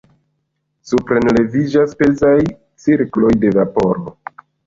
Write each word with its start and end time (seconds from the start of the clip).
Suprenleviĝas 0.91 1.93
pezaj 2.01 2.33
cirkloj 2.87 3.31
de 3.47 3.55
vaporo. 3.61 4.17